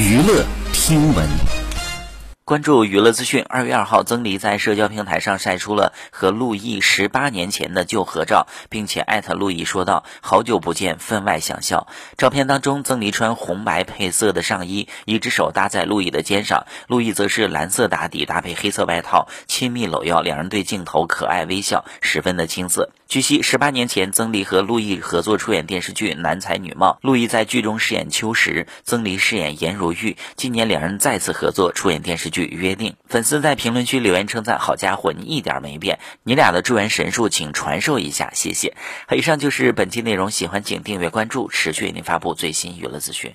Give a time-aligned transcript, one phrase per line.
[0.00, 1.28] 娱乐听闻。
[2.46, 3.44] 关注娱乐资讯。
[3.46, 11.86] 二月二号，曾黎在社交平台上晒出了和陆毅十八年前的旧合照，并且艾特陆毅说道：“好久不见，分外想笑。”
[12.16, 22.88] 照片当中，曾黎穿红白配色的上衣，一只手搭在陆毅的肩上，陆毅则是蓝色打底搭配黑色外套，亲密搂腰，两人对镜头可爱微笑，十分的青涩。
[23.10, 30.16] 据悉，十八年前，曾黎和陆毅合作出演电视剧《男才女貌》，陆毅在剧中饰演秋实，曾黎饰演颜如玉。
[30.36, 32.44] 今年两人再次合作出演电视剧。
[32.44, 38.76] 约定粉丝在评论区留言称赞：“好家伙，你一点没变，你俩的助缘神术，请传授一下，谢谢。”，
[39.10, 43.34] 以上就是本期内容，喜欢请订阅关注，持续为您发布最新娱乐资讯。